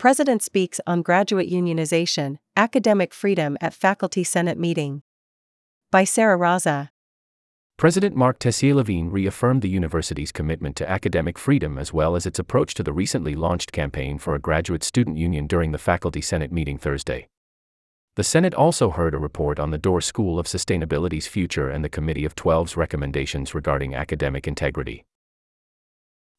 President 0.00 0.42
speaks 0.42 0.80
on 0.86 1.02
graduate 1.02 1.50
unionization, 1.50 2.38
academic 2.56 3.12
freedom 3.12 3.58
at 3.60 3.74
Faculty 3.74 4.24
Senate 4.24 4.56
meeting. 4.56 5.02
By 5.90 6.04
Sarah 6.04 6.38
Raza. 6.38 6.88
President 7.76 8.16
Marc 8.16 8.38
Tessier-Lavigne 8.38 9.10
reaffirmed 9.10 9.60
the 9.60 9.68
university's 9.68 10.32
commitment 10.32 10.74
to 10.76 10.88
academic 10.88 11.38
freedom 11.38 11.76
as 11.76 11.92
well 11.92 12.16
as 12.16 12.24
its 12.24 12.38
approach 12.38 12.72
to 12.76 12.82
the 12.82 12.94
recently 12.94 13.34
launched 13.34 13.72
campaign 13.72 14.16
for 14.16 14.34
a 14.34 14.38
graduate 14.38 14.82
student 14.82 15.18
union 15.18 15.46
during 15.46 15.72
the 15.72 15.76
Faculty 15.76 16.22
Senate 16.22 16.50
meeting 16.50 16.78
Thursday. 16.78 17.28
The 18.16 18.24
Senate 18.24 18.54
also 18.54 18.88
heard 18.88 19.12
a 19.12 19.18
report 19.18 19.60
on 19.60 19.70
the 19.70 19.76
Doerr 19.76 20.00
School 20.00 20.38
of 20.38 20.46
Sustainability's 20.46 21.26
future 21.26 21.68
and 21.68 21.84
the 21.84 21.90
Committee 21.90 22.24
of 22.24 22.34
Twelve's 22.34 22.74
recommendations 22.74 23.54
regarding 23.54 23.94
academic 23.94 24.48
integrity. 24.48 25.04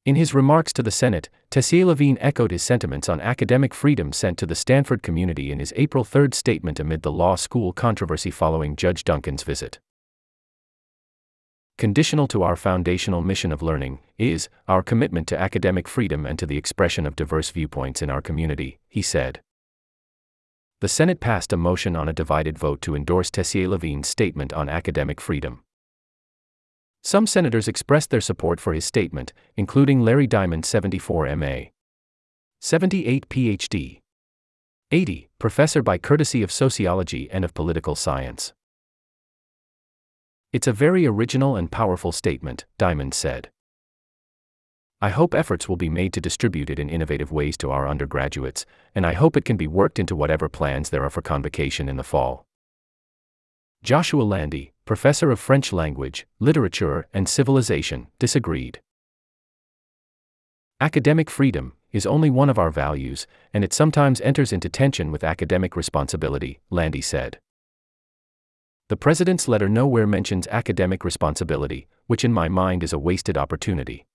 In 0.06 0.16
his 0.16 0.34
remarks 0.34 0.74
to 0.74 0.84
the 0.84 0.90
Senate, 0.90 1.30
Tessier-Lavigne 1.52 2.20
echoed 2.20 2.52
his 2.52 2.64
sentiments 2.64 3.08
on 3.08 3.22
academic 3.22 3.74
freedom 3.74 4.12
sent 4.12 4.38
to 4.40 4.46
the 4.48 4.56
Stanford 4.56 5.04
community 5.04 5.52
in 5.52 5.60
his 5.60 5.74
April 5.76 6.04
3 6.04 6.30
statement 6.34 6.80
amid 6.80 7.04
the 7.04 7.12
law 7.12 7.36
school 7.36 7.72
controversy 7.72 8.32
following 8.32 8.76
Judge 8.76 9.04
Duncan's 9.04 9.44
visit 9.44 9.80
conditional 11.82 12.28
to 12.28 12.44
our 12.44 12.56
foundational 12.56 13.22
mission 13.22 13.52
of 13.52 13.64
learning, 13.64 13.98
is 14.20 14.50
our 14.68 14.84
commitment 14.84 15.28
to 15.28 15.40
academic 15.40 15.88
freedom 15.88 16.28
and 16.28 16.38
to 16.38 16.46
the 16.46 16.56
expression 16.56 17.08
of 17.08 17.16
diverse 17.16 17.50
viewpoints 17.50 18.04
in 18.04 18.10
our 18.12 18.22
community, 18.22 18.78
he 18.88 19.02
said. 19.02 19.42
The 20.80 20.88
Senate 20.88 21.20
passed 21.20 21.52
a 21.52 21.58
motion 21.58 21.96
on 21.96 22.08
a 22.08 22.14
divided 22.14 22.56
vote 22.60 22.82
to 22.84 22.96
endorse 22.96 23.32
Tessier-Lavigne's 23.32 24.08
statement 24.08 24.54
on 24.54 24.70
academic 24.70 25.20
freedom. 25.20 25.64
Some 27.04 27.26
senators 27.26 27.68
expressed 27.68 28.12
their 28.12 28.22
support 28.22 28.60
for 28.60 28.74
his 28.74 28.86
statement, 28.86 29.34
including 29.58 30.02
Larry 30.02 30.28
Diamond, 30.28 30.66
74 30.66 31.36
MA, 31.36 31.62
78 32.60 33.28
PhD, 33.28 34.02
80 34.92 35.30
professor 35.40 35.82
by 35.82 35.98
courtesy 35.98 36.44
of 36.44 36.52
sociology 36.52 37.28
and 37.32 37.44
of 37.44 37.54
political 37.56 37.96
science. 37.96 38.54
It's 40.54 40.68
a 40.68 40.74
very 40.74 41.08
original 41.08 41.56
and 41.56 41.72
powerful 41.72 42.12
statement, 42.12 42.66
Diamond 42.78 43.14
said. 43.14 43.50
I 45.02 45.10
hope 45.10 45.34
efforts 45.34 45.68
will 45.68 45.78
be 45.78 45.90
made 45.90 46.14
to 46.14 46.22
distribute 46.22 46.70
it 46.70 46.78
in 46.78 46.90
innovative 46.90 47.32
ways 47.32 47.58
to 47.58 47.72
our 47.72 47.88
undergraduates, 47.88 48.68
and 48.94 49.08
I 49.08 49.14
hope 49.14 49.36
it 49.36 49.46
can 49.46 49.58
be 49.58 49.66
worked 49.66 49.98
into 49.98 50.16
whatever 50.16 50.50
plans 50.50 50.92
there 50.92 51.04
are 51.04 51.10
for 51.10 51.24
convocation 51.24 51.90
in 51.90 51.98
the 51.98 52.04
fall. 52.04 52.46
Joshua 53.82 54.22
Landy, 54.22 54.71
professor 54.86 55.32
of 55.32 55.40
French 55.40 55.72
language, 55.72 56.26
literature, 56.40 57.08
and 57.14 57.30
civilization, 57.30 58.08
disagreed. 58.20 58.82
Academic 60.80 61.30
freedom 61.30 61.74
is 61.92 62.06
only 62.06 62.30
one 62.30 62.50
of 62.50 62.58
our 62.58 62.72
values, 62.72 63.28
and 63.54 63.64
it 63.64 63.74
sometimes 63.74 64.22
enters 64.22 64.52
into 64.52 64.70
tension 64.70 65.12
with 65.12 65.24
academic 65.24 65.76
responsibility, 65.76 66.60
Landy 66.70 67.02
said. 67.02 67.40
The 68.90 68.98
president's 68.98 69.48
letter 69.48 69.70
nowhere 69.70 70.08
mentions 70.08 70.48
academic 70.48 71.06
responsibility, 71.06 71.88
which 72.08 72.26
in 72.26 72.34
my 72.34 72.50
mind 72.50 72.84
is 72.84 72.94
a 72.94 73.00
wasted 73.00 73.38
opportunity. 73.38 74.06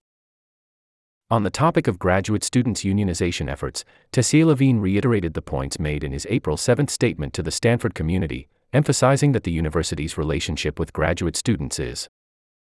On 1.30 1.42
the 1.42 1.51
topic 1.51 1.89
of 1.89 1.98
graduate 1.98 2.45
students' 2.45 2.84
unionization 2.84 3.51
efforts, 3.51 3.84
Tessier-Lavigne 4.12 4.78
reiterated 4.78 5.34
the 5.34 5.42
points 5.42 5.78
made 5.78 6.05
in 6.05 6.12
his 6.12 6.27
April 6.30 6.56
7 6.56 6.89
statement 6.89 7.33
to 7.34 7.42
the 7.42 7.51
Stanford 7.51 7.95
community, 7.95 8.48
emphasizing 8.72 9.33
that 9.33 9.45
the 9.45 9.53
university's 9.53 10.19
relationship 10.19 10.78
with 10.78 10.92
graduate 10.92 11.36
students 11.36 11.78
is, 11.78 12.09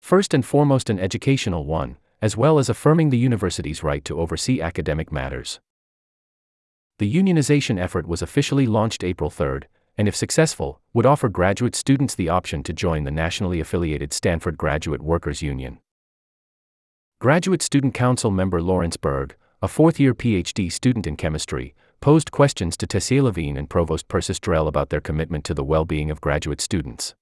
first 0.01 0.33
and 0.33 0.45
foremost, 0.45 0.89
an 0.89 0.99
educational 0.99 1.65
one, 1.65 1.97
as 2.21 2.35
well 2.35 2.59
as 2.59 2.69
affirming 2.69 3.09
the 3.09 3.17
university's 3.17 3.83
right 3.83 4.03
to 4.05 4.19
oversee 4.19 4.61
academic 4.61 5.11
matters. 5.11 5.59
The 6.97 7.13
unionization 7.13 7.79
effort 7.79 8.07
was 8.07 8.21
officially 8.21 8.67
launched 8.67 9.03
April 9.03 9.29
3, 9.29 9.61
and 9.97 10.07
if 10.07 10.15
successful, 10.15 10.81
would 10.93 11.05
offer 11.05 11.29
graduate 11.29 11.75
students 11.75 12.15
the 12.15 12.29
option 12.29 12.63
to 12.63 12.73
join 12.73 13.03
the 13.03 13.11
nationally 13.11 13.59
affiliated 13.59 14.13
Stanford 14.13 14.57
Graduate 14.57 15.01
Workers 15.01 15.41
Union. 15.41 15.79
Graduate 17.19 17.61
Student 17.61 17.93
Council 17.93 18.31
member 18.31 18.61
Lawrence 18.61 18.95
Berg, 18.95 19.35
a 19.61 19.67
fourth 19.67 19.99
year 19.99 20.13
PhD 20.13 20.71
student 20.71 21.05
in 21.05 21.17
chemistry, 21.17 21.75
posed 21.99 22.31
questions 22.31 22.75
to 22.77 22.87
Tessier-Lavigne 22.87 23.57
and 23.57 23.69
Provost 23.69 24.07
Persis 24.07 24.39
Drell 24.39 24.67
about 24.67 24.89
their 24.89 25.01
commitment 25.01 25.43
to 25.45 25.53
the 25.53 25.63
well 25.63 25.85
being 25.85 26.09
of 26.09 26.21
graduate 26.21 26.61
students. 26.61 27.15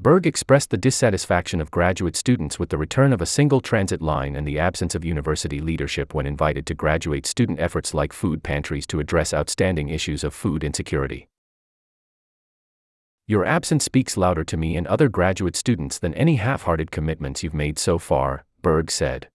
Berg 0.00 0.26
expressed 0.26 0.70
the 0.70 0.76
dissatisfaction 0.76 1.60
of 1.60 1.70
graduate 1.70 2.16
students 2.16 2.58
with 2.58 2.70
the 2.70 2.78
return 2.78 3.12
of 3.12 3.22
a 3.22 3.26
single 3.26 3.60
transit 3.60 4.02
line 4.02 4.34
and 4.34 4.44
the 4.44 4.58
absence 4.58 4.96
of 4.96 5.04
university 5.04 5.60
leadership 5.60 6.12
when 6.12 6.26
invited 6.26 6.66
to 6.66 6.74
graduate 6.74 7.26
student 7.26 7.60
efforts 7.60 7.94
like 7.94 8.12
food 8.12 8.42
pantries 8.42 8.88
to 8.88 8.98
address 8.98 9.32
outstanding 9.32 9.88
issues 9.88 10.24
of 10.24 10.34
food 10.34 10.64
insecurity. 10.64 11.28
Your 13.26 13.44
absence 13.44 13.84
speaks 13.84 14.16
louder 14.16 14.44
to 14.44 14.56
me 14.56 14.76
and 14.76 14.86
other 14.86 15.08
graduate 15.08 15.54
students 15.54 15.98
than 15.98 16.12
any 16.14 16.36
half 16.36 16.62
hearted 16.62 16.90
commitments 16.90 17.42
you've 17.42 17.54
made 17.54 17.78
so 17.78 17.98
far, 17.98 18.44
Berg 18.60 18.90
said. 18.90 19.28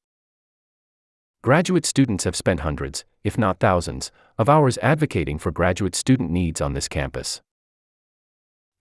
Graduate 1.42 1.86
students 1.86 2.26
have 2.26 2.36
spent 2.36 2.60
hundreds, 2.60 3.06
if 3.24 3.38
not 3.38 3.62
thousands, 3.62 4.12
of 4.38 4.50
hours 4.50 4.78
advocating 4.80 5.38
for 5.38 5.52
graduate 5.52 5.96
student 5.96 6.30
needs 6.30 6.60
on 6.60 6.74
this 6.74 6.90
campus. 6.90 7.42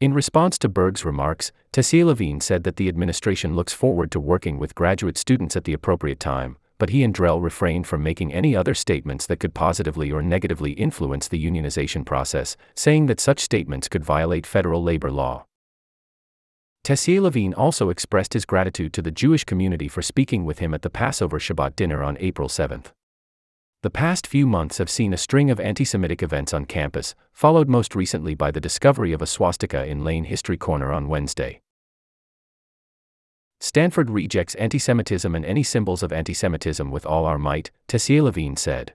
In 0.00 0.12
response 0.12 0.58
to 0.58 0.68
Berg's 0.68 1.04
remarks, 1.04 1.52
Tessier-Lavigne 1.72 2.41
said 2.41 2.64
that 2.64 2.74
the 2.74 2.88
administration 2.88 3.54
looks 3.54 3.72
forward 3.72 4.10
to 4.10 4.18
working 4.18 4.58
with 4.58 4.74
graduate 4.74 5.16
students 5.16 5.54
at 5.54 5.62
the 5.64 5.72
appropriate 5.72 6.18
time, 6.18 6.56
but 6.78 6.91
he 6.91 7.04
and 7.04 7.14
Drell 7.14 7.41
refrained 7.41 7.86
from 7.86 8.02
making 8.02 8.32
any 8.32 8.56
other 8.56 8.74
statements 8.74 9.24
that 9.26 9.38
could 9.38 9.54
positively 9.54 10.10
or 10.10 10.20
negatively 10.20 10.72
influence 10.72 11.28
the 11.28 11.44
unionization 11.44 12.04
process, 12.04 12.56
saying 12.74 13.06
that 13.06 13.20
such 13.20 13.38
statements 13.38 13.86
could 13.86 14.04
violate 14.04 14.44
federal 14.44 14.82
labor 14.82 15.12
law. 15.12 15.44
Tessier-Lavigne 16.88 17.53
also 17.53 17.91
expressed 17.91 18.32
his 18.32 18.47
gratitude 18.47 18.94
to 18.94 19.03
the 19.03 19.10
Jewish 19.10 19.44
community 19.44 19.88
for 19.88 20.00
speaking 20.00 20.47
with 20.47 20.60
him 20.60 20.72
at 20.72 20.81
the 20.81 20.88
Passover 20.88 21.38
Shabbat 21.38 21.76
dinner 21.76 22.03
on 22.03 22.16
April 22.19 22.49
7. 22.49 22.82
The 23.82 23.91
past 23.91 24.26
few 24.26 24.47
months 24.47 24.78
have 24.78 24.88
seen 24.88 25.12
a 25.12 25.19
string 25.19 25.50
of 25.50 25.60
anti 25.60 25.84
Semitic 25.84 26.22
events 26.22 26.54
on 26.54 26.65
campus, 26.65 27.15
followed 27.31 27.69
most 27.69 27.94
recently 27.94 28.34
by 28.34 28.50
the 28.50 28.59
discovery 28.59 29.12
of 29.12 29.21
a 29.21 29.27
swastika 29.27 29.84
in 29.84 30.03
Lane 30.03 30.25
History 30.25 30.56
Corner 30.56 30.91
on 30.91 31.09
Wednesday. 31.09 31.60
Stanford 33.60 34.09
rejects 34.09 34.54
anti 34.54 34.78
Semitism 34.78 35.34
and 35.34 35.44
any 35.44 35.62
symbols 35.62 36.03
of 36.03 36.10
anti 36.10 36.32
Semitism 36.32 36.91
with 36.91 37.04
all 37.04 37.27
our 37.27 37.37
might, 37.37 37.71
Tessier-Lavigne 37.88 38.54
said. 38.56 38.94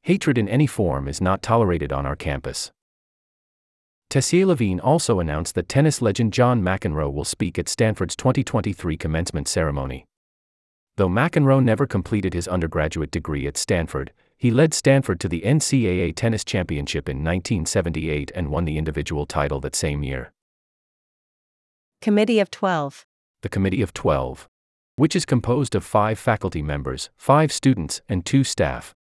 Hatred 0.00 0.38
in 0.38 0.48
any 0.48 0.66
form 0.66 1.08
is 1.08 1.20
not 1.20 1.42
tolerated 1.42 1.92
on 1.92 2.06
our 2.06 2.16
campus. 2.16 2.72
Tessier-Lavigne 4.10 4.80
also 4.80 5.20
announced 5.20 5.54
that 5.54 5.68
tennis 5.68 6.00
legend 6.00 6.32
John 6.32 6.62
McEnroe 6.62 7.12
will 7.12 7.24
speak 7.24 7.58
at 7.58 7.68
Stanford's 7.68 8.16
2023 8.16 8.96
commencement 8.96 9.48
ceremony. 9.48 10.06
Though 10.96 11.08
McEnroe 11.08 11.62
never 11.62 11.86
completed 11.86 12.34
his 12.34 12.48
undergraduate 12.48 13.10
degree 13.10 13.46
at 13.46 13.56
Stanford, 13.56 14.12
he 14.36 14.50
led 14.50 14.72
Stanford 14.74 15.20
to 15.20 15.28
the 15.28 15.42
NCAA 15.42 16.14
Tennis 16.16 16.44
Championship 16.44 17.08
in 17.08 17.18
1978 17.18 18.32
and 18.34 18.50
won 18.50 18.64
the 18.64 18.78
individual 18.78 19.26
title 19.26 19.60
that 19.60 19.76
same 19.76 20.02
year. 20.02 20.32
Committee 22.00 22.40
of 22.40 22.50
12 22.50 23.04
the 23.42 23.48
Committee 23.48 23.82
of 23.82 23.94
Twelve, 23.94 24.48
which 24.96 25.14
is 25.14 25.24
composed 25.24 25.76
of 25.76 25.84
five 25.84 26.18
faculty 26.18 26.60
members, 26.60 27.08
five 27.16 27.52
students, 27.52 28.02
and 28.08 28.26
two 28.26 28.42
staff, 28.42 28.94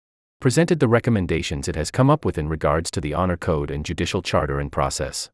presented 0.44 0.78
the 0.78 0.86
recommendations 0.86 1.68
it 1.68 1.74
has 1.74 1.90
come 1.90 2.10
up 2.10 2.22
with 2.22 2.36
in 2.36 2.50
regards 2.50 2.90
to 2.90 3.00
the 3.00 3.14
Honor 3.14 3.34
Code 3.34 3.70
and 3.70 3.82
Judicial 3.82 4.20
Charter 4.20 4.60
and 4.60 4.70
process. 4.70 5.30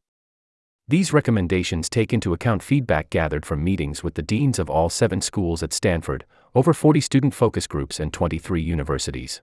These 0.87 1.11
recommendations 1.11 1.89
take 1.89 2.13
into 2.13 2.31
account 2.31 2.63
feedback 2.63 3.09
gathered 3.09 3.45
from 3.45 3.61
meetings 3.61 4.05
with 4.05 4.13
the 4.13 4.21
deans 4.21 4.57
of 4.57 4.69
all 4.69 4.87
seven 4.87 5.19
schools 5.19 5.61
at 5.63 5.73
Stanford, 5.73 6.23
over 6.55 6.73
40 6.73 7.01
student 7.01 7.33
focus 7.33 7.67
groups, 7.67 7.99
and 7.99 8.13
23 8.13 8.61
universities. 8.61 9.41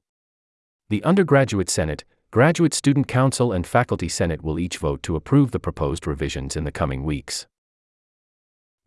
The 0.89 1.05
Undergraduate 1.05 1.69
Senate, 1.69 2.03
Graduate 2.31 2.73
Student 2.73 3.07
Council, 3.07 3.53
and 3.53 3.67
Faculty 3.67 4.09
Senate 4.09 4.43
will 4.43 4.59
each 4.59 4.79
vote 4.79 5.03
to 5.03 5.17
approve 5.17 5.51
the 5.51 5.61
proposed 5.61 6.07
revisions 6.07 6.57
in 6.57 6.65
the 6.65 6.73
coming 6.73 7.05
weeks 7.05 7.47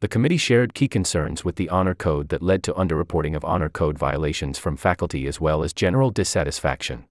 the 0.01 0.07
committee 0.07 0.37
shared 0.37 0.73
key 0.73 0.87
concerns 0.87 1.45
with 1.45 1.57
the 1.57 1.69
Honor 1.69 1.93
Code 1.93 2.29
that 2.29 2.41
led 2.41 2.63
to 2.63 2.73
underreporting 2.73 3.35
of 3.35 3.45
Honor 3.45 3.69
Code 3.69 3.99
violations 3.99 4.57
from 4.57 4.75
faculty 4.75 5.27
as 5.27 5.39
well 5.39 5.63
as 5.63 5.73
general 5.73 6.09
dissatisfaction. 6.09 7.05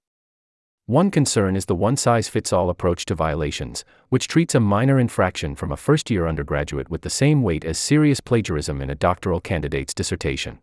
One 0.86 1.12
concern 1.12 1.54
is 1.54 1.66
the 1.66 1.76
one 1.76 1.96
size 1.96 2.28
fits 2.28 2.52
all 2.52 2.68
approach 2.68 3.06
to 3.06 3.14
violations, 3.14 3.84
which 4.08 4.26
treats 4.26 4.56
a 4.56 4.60
minor 4.60 4.98
infraction 4.98 5.54
from 5.54 5.70
a 5.70 5.76
first 5.76 6.10
year 6.10 6.26
undergraduate 6.26 6.90
with 6.90 7.02
the 7.02 7.10
same 7.10 7.44
weight 7.44 7.64
as 7.64 7.78
serious 7.78 8.18
plagiarism 8.18 8.82
in 8.82 8.90
a 8.90 8.96
doctoral 8.96 9.40
candidate's 9.40 9.94
dissertation. 9.94 10.58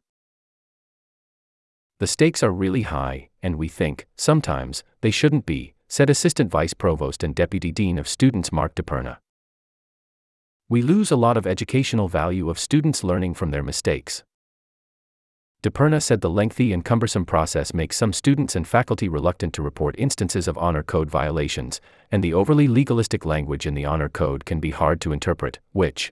The 1.99 2.07
stakes 2.07 2.43
are 2.43 2.51
really 2.51 2.81
high, 2.81 3.29
and 3.41 3.55
we 3.55 3.69
think, 3.69 4.05
sometimes, 4.17 4.83
they 4.99 5.11
shouldn't 5.11 5.45
be, 5.45 5.75
said 5.87 6.09
Assistant 6.09 6.51
Vice 6.51 6.73
Provost 6.73 7.23
and 7.23 7.33
Deputy 7.33 7.71
Dean 7.71 7.97
of 7.97 8.05
Students 8.05 8.51
Mark 8.51 8.75
DePerna. 8.75 9.19
We 10.69 10.81
lose 10.81 11.11
a 11.11 11.15
lot 11.15 11.37
of 11.37 11.47
educational 11.47 12.09
value 12.09 12.49
of 12.49 12.59
students 12.59 13.01
learning 13.01 13.35
from 13.35 13.51
their 13.51 13.63
mistakes. 13.63 14.25
DePerna 15.63 16.03
said 16.03 16.19
the 16.19 16.29
lengthy 16.29 16.73
and 16.73 16.83
cumbersome 16.83 17.25
process 17.25 17.73
makes 17.73 17.95
some 17.95 18.11
students 18.11 18.53
and 18.53 18.67
faculty 18.67 19.07
reluctant 19.07 19.53
to 19.53 19.61
report 19.61 19.95
instances 19.97 20.45
of 20.45 20.57
honor 20.57 20.83
code 20.83 21.09
violations, 21.09 21.79
and 22.11 22.21
the 22.21 22.33
overly 22.33 22.67
legalistic 22.67 23.25
language 23.25 23.65
in 23.65 23.75
the 23.75 23.85
honor 23.85 24.09
code 24.09 24.43
can 24.43 24.59
be 24.59 24.71
hard 24.71 24.99
to 24.99 25.13
interpret, 25.13 25.59
which 25.71 26.11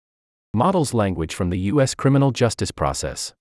models 0.53 0.93
language 0.93 1.33
from 1.33 1.51
the 1.51 1.59
U.S. 1.71 1.95
criminal 1.95 2.33
justice 2.33 2.73
process. 2.73 3.33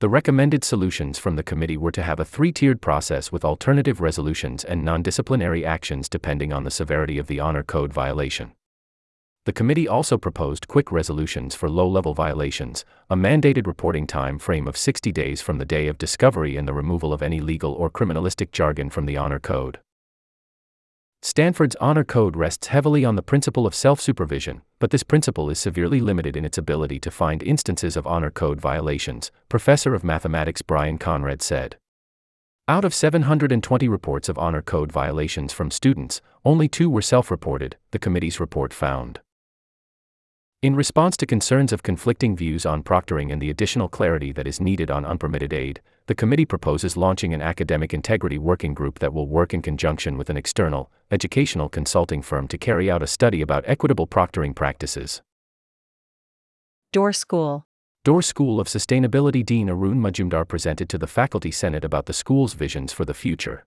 The 0.00 0.08
recommended 0.08 0.64
solutions 0.64 1.18
from 1.18 1.36
the 1.36 1.42
committee 1.42 1.76
were 1.76 1.92
to 1.92 2.02
have 2.02 2.18
a 2.18 2.24
three 2.24 2.50
tiered 2.50 2.80
process 2.80 3.30
with 3.30 3.44
alternative 3.44 4.00
resolutions 4.00 4.64
and 4.64 4.86
non 4.86 5.02
disciplinary 5.02 5.66
actions 5.66 6.08
depending 6.08 6.50
on 6.50 6.64
the 6.64 6.70
severity 6.70 7.18
of 7.18 7.26
the 7.26 7.40
honor 7.40 7.62
code 7.62 7.92
violation. 7.92 8.52
The 9.46 9.52
committee 9.52 9.86
also 9.86 10.18
proposed 10.18 10.66
quick 10.66 10.90
resolutions 10.90 11.54
for 11.54 11.70
low 11.70 11.86
level 11.86 12.14
violations, 12.14 12.84
a 13.08 13.14
mandated 13.14 13.68
reporting 13.68 14.04
time 14.04 14.40
frame 14.40 14.66
of 14.66 14.76
60 14.76 15.12
days 15.12 15.40
from 15.40 15.58
the 15.58 15.64
day 15.64 15.86
of 15.86 15.98
discovery, 15.98 16.56
and 16.56 16.66
the 16.66 16.74
removal 16.74 17.12
of 17.12 17.22
any 17.22 17.38
legal 17.38 17.72
or 17.72 17.88
criminalistic 17.88 18.50
jargon 18.50 18.90
from 18.90 19.06
the 19.06 19.16
Honor 19.16 19.38
Code. 19.38 19.78
Stanford's 21.22 21.76
Honor 21.76 22.02
Code 22.02 22.36
rests 22.36 22.66
heavily 22.66 23.04
on 23.04 23.14
the 23.14 23.22
principle 23.22 23.68
of 23.68 23.74
self 23.74 24.00
supervision, 24.00 24.62
but 24.80 24.90
this 24.90 25.04
principle 25.04 25.48
is 25.48 25.60
severely 25.60 26.00
limited 26.00 26.36
in 26.36 26.44
its 26.44 26.58
ability 26.58 26.98
to 26.98 27.10
find 27.12 27.40
instances 27.40 27.96
of 27.96 28.04
Honor 28.04 28.32
Code 28.32 28.60
violations, 28.60 29.30
Professor 29.48 29.94
of 29.94 30.02
Mathematics 30.02 30.62
Brian 30.62 30.98
Conrad 30.98 31.40
said. 31.40 31.76
Out 32.66 32.84
of 32.84 32.92
720 32.92 33.86
reports 33.86 34.28
of 34.28 34.38
Honor 34.38 34.62
Code 34.62 34.90
violations 34.90 35.52
from 35.52 35.70
students, 35.70 36.20
only 36.44 36.66
two 36.66 36.90
were 36.90 37.00
self 37.00 37.30
reported, 37.30 37.76
the 37.92 38.00
committee's 38.00 38.40
report 38.40 38.74
found. 38.74 39.20
In 40.62 40.74
response 40.74 41.18
to 41.18 41.26
concerns 41.26 41.70
of 41.70 41.82
conflicting 41.82 42.34
views 42.34 42.64
on 42.64 42.82
proctoring 42.82 43.30
and 43.30 43.42
the 43.42 43.50
additional 43.50 43.88
clarity 43.88 44.32
that 44.32 44.46
is 44.46 44.58
needed 44.58 44.90
on 44.90 45.04
unpermitted 45.04 45.52
aid, 45.52 45.82
the 46.06 46.14
committee 46.14 46.46
proposes 46.46 46.96
launching 46.96 47.34
an 47.34 47.42
academic 47.42 47.92
integrity 47.92 48.38
working 48.38 48.72
group 48.72 48.98
that 49.00 49.12
will 49.12 49.28
work 49.28 49.52
in 49.52 49.60
conjunction 49.60 50.16
with 50.16 50.30
an 50.30 50.36
external, 50.38 50.90
educational 51.10 51.68
consulting 51.68 52.22
firm 52.22 52.48
to 52.48 52.56
carry 52.56 52.90
out 52.90 53.02
a 53.02 53.06
study 53.06 53.42
about 53.42 53.64
equitable 53.66 54.06
proctoring 54.06 54.54
practices. 54.54 55.20
Doerr 56.90 57.12
School 57.12 57.66
Doerr 58.04 58.22
School 58.22 58.58
of 58.58 58.66
Sustainability 58.66 59.44
Dean 59.44 59.68
Arun 59.68 60.00
Majumdar 60.00 60.48
presented 60.48 60.88
to 60.88 60.96
the 60.96 61.06
Faculty 61.06 61.50
Senate 61.50 61.84
about 61.84 62.06
the 62.06 62.14
school's 62.14 62.54
visions 62.54 62.94
for 62.94 63.04
the 63.04 63.12
future. 63.12 63.66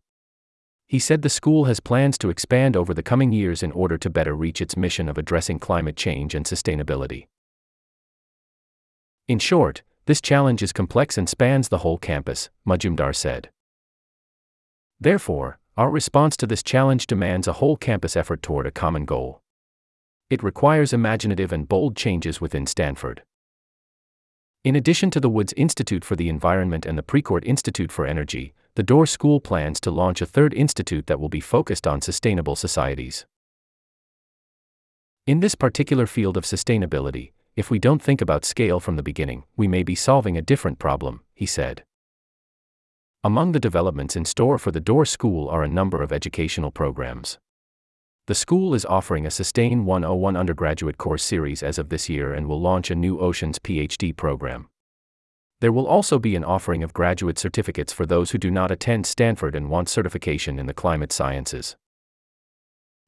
He 0.90 0.98
said 0.98 1.22
the 1.22 1.30
school 1.30 1.66
has 1.66 1.80
plans 1.80 2.18
to 2.18 2.32
expand 2.32 2.76
over 2.76 2.96
the 2.96 3.04
coming 3.04 3.32
years 3.32 3.62
in 3.62 3.72
order 3.74 3.96
to 4.00 4.10
better 4.10 4.34
reach 4.34 4.60
its 4.60 4.76
mission 4.76 5.08
of 5.08 5.20
addressing 5.20 5.60
climate 5.60 5.96
change 5.96 6.34
and 6.34 6.48
sustainability. 6.48 7.28
In 9.28 9.38
short, 9.38 9.84
this 10.08 10.20
challenge 10.20 10.64
is 10.64 10.74
complex 10.74 11.16
and 11.16 11.30
spans 11.30 11.70
the 11.70 11.78
whole 11.78 12.00
campus, 12.00 12.50
Majumdar 12.68 13.16
said. 13.16 13.52
Therefore, 15.00 15.60
our 15.78 15.92
response 15.92 16.36
to 16.38 16.48
this 16.48 16.64
challenge 16.64 17.06
demands 17.06 17.48
a 17.48 17.54
whole 17.54 17.78
campus 17.78 18.18
effort 18.18 18.42
toward 18.42 18.66
a 18.66 18.72
common 18.72 19.06
goal. 19.06 19.44
It 20.32 20.42
requires 20.42 20.92
imaginative 20.92 21.54
and 21.54 21.70
bold 21.70 21.96
changes 21.96 22.42
within 22.42 22.66
Stanford. 22.66 23.22
In 24.64 24.76
addition 24.76 25.12
to 25.12 25.20
the 25.20 25.30
Woods 25.30 25.54
Institute 25.56 26.04
for 26.04 26.16
the 26.16 26.30
Environment 26.30 26.88
and 26.88 26.98
the 26.98 27.04
Precourt 27.04 27.46
Institute 27.46 27.92
for 27.92 28.08
Energy, 28.08 28.56
the 28.76 28.84
Doerr 28.84 29.06
School 29.06 29.40
plans 29.40 29.80
to 29.82 29.92
launch 29.92 30.22
a 30.22 30.26
third 30.26 30.54
institute 30.54 31.08
that 31.08 31.20
will 31.20 31.30
be 31.30 31.42
focused 31.42 31.86
on 31.86 32.02
sustainable 32.02 32.56
societies. 32.56 33.26
In 35.28 35.42
this 35.42 35.56
particular 35.56 36.08
field 36.08 36.38
of 36.38 36.44
sustainability, 36.44 37.34
if 37.56 37.70
we 37.70 37.78
don't 37.78 38.02
think 38.02 38.22
about 38.22 38.46
scale 38.46 38.80
from 38.80 38.96
the 38.96 39.04
beginning, 39.04 39.44
we 39.58 39.68
may 39.68 39.84
be 39.84 39.96
solving 39.96 40.38
a 40.38 40.42
different 40.42 40.80
problem, 40.80 41.22
he 41.36 41.46
said. 41.46 41.84
Among 43.24 43.52
the 43.52 43.60
developments 43.60 44.16
in 44.16 44.24
store 44.24 44.58
for 44.58 44.72
the 44.72 44.80
Doerr 44.80 45.06
School 45.06 45.50
are 45.50 45.62
a 45.62 45.68
number 45.68 46.02
of 46.02 46.14
educational 46.14 46.72
programs. 46.72 47.38
The 48.28 48.36
school 48.36 48.74
is 48.74 48.86
offering 48.86 49.26
a 49.26 49.32
Sustain 49.32 49.86
101 49.86 50.38
undergraduate 50.38 50.98
course 50.98 51.24
series 51.24 51.62
as 51.62 51.78
of 51.78 51.90
this 51.90 52.08
year 52.08 52.34
and 52.34 52.48
will 52.48 52.62
launch 52.62 52.90
a 52.90 52.96
new 52.96 53.20
Oceans 53.20 53.60
PhD 53.60 54.16
program. 54.16 54.70
There 55.62 55.72
will 55.74 55.88
also 55.88 56.20
be 56.20 56.36
an 56.36 56.46
offering 56.46 56.84
of 56.84 56.94
graduate 56.94 57.38
certificates 57.38 57.92
for 57.92 58.06
those 58.06 58.32
who 58.32 58.38
do 58.38 58.50
not 58.50 58.72
attend 58.72 59.06
Stanford 59.06 59.56
and 59.56 59.70
want 59.70 59.90
certification 59.90 60.58
in 60.58 60.68
the 60.68 60.74
climate 60.74 61.12
sciences. 61.12 61.76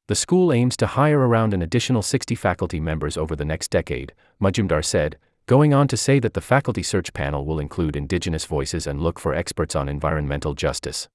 The 0.08 0.14
school 0.14 0.52
aims 0.52 0.76
to 0.76 0.86
hire 0.88 1.20
around 1.20 1.54
an 1.54 1.62
additional 1.62 2.02
60 2.02 2.34
faculty 2.34 2.80
members 2.80 3.16
over 3.16 3.34
the 3.34 3.46
next 3.46 3.70
decade, 3.70 4.12
Majumdar 4.40 4.84
said, 4.84 5.16
going 5.46 5.72
on 5.72 5.88
to 5.88 5.96
say 5.96 6.18
that 6.18 6.34
the 6.34 6.42
faculty 6.42 6.82
search 6.82 7.14
panel 7.14 7.46
will 7.46 7.58
include 7.58 7.96
indigenous 7.96 8.44
voices 8.44 8.86
and 8.86 9.00
look 9.00 9.18
for 9.18 9.34
experts 9.34 9.74
on 9.74 9.88
environmental 9.88 10.52
justice. 10.52 11.08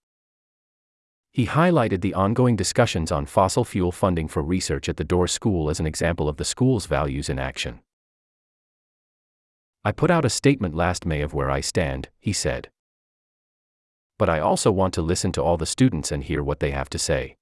He 1.31 1.45
highlighted 1.45 2.01
the 2.01 2.15
ongoing 2.15 2.55
discussions 2.55 3.11
on 3.11 3.27
fossil 3.27 3.63
fuel 3.63 3.91
funding 3.91 4.27
for 4.27 4.41
research 4.41 4.89
at 4.89 4.97
the 4.97 5.03
Doerr 5.03 5.27
School 5.27 5.69
as 5.69 5.79
an 5.79 5.85
example 5.85 6.27
of 6.27 6.37
the 6.37 6.45
school's 6.45 6.87
values 6.87 7.29
in 7.29 7.37
action. 7.37 7.81
I 9.83 9.91
put 9.91 10.11
out 10.11 10.25
a 10.25 10.29
statement 10.29 10.75
last 10.75 11.05
May 11.05 11.21
of 11.21 11.33
where 11.33 11.49
I 11.49 11.61
stand, 11.61 12.09
he 12.19 12.33
said. 12.33 12.69
But 14.17 14.29
I 14.29 14.39
also 14.39 14.71
want 14.71 14.93
to 14.95 15.01
listen 15.01 15.31
to 15.33 15.43
all 15.43 15.57
the 15.57 15.65
students 15.65 16.11
and 16.11 16.23
hear 16.23 16.43
what 16.43 16.59
they 16.59 16.71
have 16.71 16.89
to 16.89 16.99
say. 16.99 17.37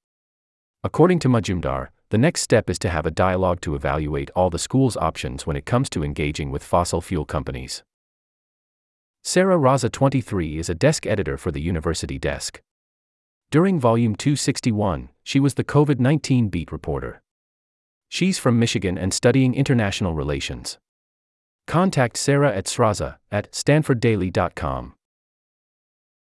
According 0.83 1.19
to 1.19 1.29
Majumdar, 1.29 1.89
the 2.09 2.17
next 2.17 2.41
step 2.41 2.69
is 2.69 2.77
to 2.79 2.89
have 2.89 3.05
a 3.05 3.11
dialogue 3.11 3.61
to 3.61 3.75
evaluate 3.75 4.29
all 4.35 4.49
the 4.49 4.59
school's 4.59 4.95
options 4.97 5.47
when 5.47 5.55
it 5.55 5.65
comes 5.65 5.89
to 5.89 6.03
engaging 6.03 6.51
with 6.51 6.63
fossil 6.63 7.01
fuel 7.01 7.25
companies. 7.25 7.83
Sarah 9.23 9.57
Raza 9.57 9.91
23 9.91 10.59
is 10.59 10.69
a 10.69 10.75
desk 10.75 11.07
editor 11.07 11.35
for 11.35 11.51
the 11.51 11.61
University 11.61 12.19
Desk. 12.19 12.61
During 13.49 13.79
Volume 13.79 14.15
261, 14.15 15.09
she 15.23 15.39
was 15.39 15.55
the 15.55 15.63
COVID 15.63 15.99
19 15.99 16.49
beat 16.49 16.71
reporter. 16.71 17.23
She's 18.07 18.37
from 18.37 18.59
Michigan 18.59 18.97
and 18.97 19.11
studying 19.11 19.55
international 19.55 20.13
relations. 20.13 20.77
Contact 21.67 22.17
Sarah 22.17 22.53
at 22.55 22.65
sraza 22.65 23.17
at 23.31 23.51
stanforddaily.com. 23.51 24.93